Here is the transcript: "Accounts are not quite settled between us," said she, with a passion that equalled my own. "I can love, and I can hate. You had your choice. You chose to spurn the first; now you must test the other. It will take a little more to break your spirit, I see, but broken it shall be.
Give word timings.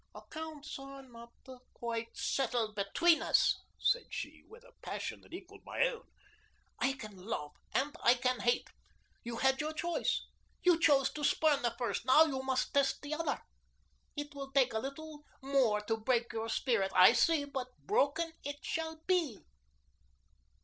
"Accounts 0.15 0.79
are 0.79 1.03
not 1.03 1.31
quite 1.75 2.17
settled 2.17 2.73
between 2.73 3.21
us," 3.21 3.59
said 3.77 4.07
she, 4.09 4.41
with 4.49 4.63
a 4.63 4.71
passion 4.81 5.21
that 5.21 5.31
equalled 5.31 5.63
my 5.63 5.85
own. 5.89 6.07
"I 6.79 6.93
can 6.93 7.15
love, 7.15 7.51
and 7.71 7.95
I 8.03 8.15
can 8.15 8.39
hate. 8.39 8.71
You 9.23 9.37
had 9.37 9.61
your 9.61 9.73
choice. 9.73 10.25
You 10.63 10.79
chose 10.79 11.11
to 11.11 11.23
spurn 11.23 11.61
the 11.61 11.75
first; 11.77 12.03
now 12.05 12.23
you 12.23 12.41
must 12.41 12.73
test 12.73 13.03
the 13.03 13.13
other. 13.13 13.43
It 14.17 14.33
will 14.33 14.51
take 14.51 14.73
a 14.73 14.79
little 14.79 15.23
more 15.39 15.81
to 15.81 15.97
break 15.97 16.33
your 16.33 16.49
spirit, 16.49 16.91
I 16.95 17.13
see, 17.13 17.45
but 17.45 17.67
broken 17.85 18.33
it 18.43 18.57
shall 18.65 19.03
be. 19.05 19.37